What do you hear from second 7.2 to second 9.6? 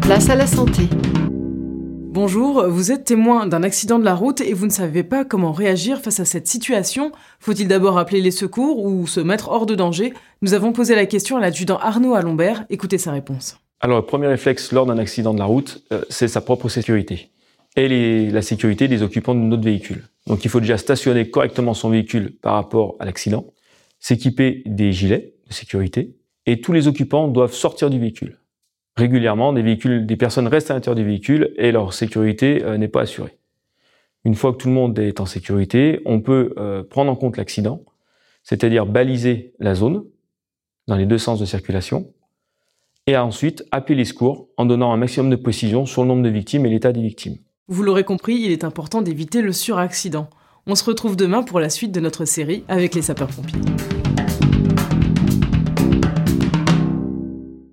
Faut-il d'abord appeler les secours ou se mettre